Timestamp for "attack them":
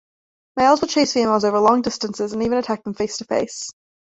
2.57-2.95